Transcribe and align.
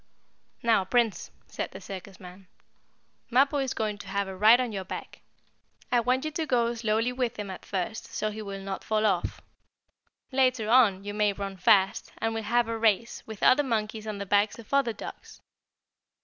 "Now, 0.63 0.83
Prince," 0.83 1.29
said 1.45 1.69
the 1.69 1.79
circus 1.79 2.19
man, 2.19 2.47
"Mappo 3.29 3.59
is 3.59 3.75
going 3.75 3.99
to 3.99 4.07
have 4.07 4.27
a 4.27 4.35
ride 4.35 4.59
on 4.59 4.71
your 4.71 4.83
back. 4.83 5.21
I 5.91 5.99
want 5.99 6.25
you 6.25 6.31
to 6.31 6.47
go 6.47 6.73
slowly 6.73 7.11
with 7.13 7.37
him 7.37 7.51
at 7.51 7.63
first 7.67 8.05
so 8.11 8.31
he 8.31 8.41
will 8.41 8.61
not 8.61 8.83
fall 8.83 9.05
off. 9.05 9.41
Later 10.31 10.71
on, 10.71 11.03
you 11.03 11.13
may 11.13 11.33
run 11.33 11.55
fast, 11.55 12.11
and 12.17 12.33
we'll 12.33 12.41
have 12.41 12.67
a 12.67 12.79
race, 12.79 13.21
with 13.27 13.43
other 13.43 13.61
monkeys 13.61 14.07
on 14.07 14.17
the 14.17 14.25
backs 14.25 14.57
of 14.57 14.73
other 14.73 14.91
dogs. 14.91 15.39